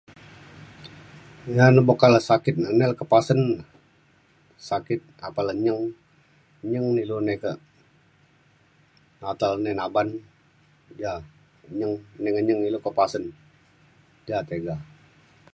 na 1.55 1.65
le 1.75 1.81
ke 1.81 1.87
boka 1.89 2.07
le 2.13 2.19
sakit 2.29 2.55
na 2.59 2.69
nai 2.77 2.87
le 2.89 2.95
pasen 3.13 3.39
na. 3.51 3.59
sakit 4.69 5.01
apan 5.27 5.45
le 5.49 5.53
nyeng. 5.63 5.81
nyeng 6.71 6.87
ne 6.95 7.01
ilu 7.05 7.17
nai 7.27 7.37
kak 7.43 7.59
ata 9.31 9.47
le 9.53 9.59
nai 9.65 9.75
naban 9.79 10.07
ja 11.01 11.11
nyeng. 11.79 11.95
nai 12.21 12.31
ngenyeng 12.33 12.61
ilu 12.67 12.79
kak 12.85 12.97
pasen 12.99 13.23
ja 14.27 14.37
tiga 14.49 14.75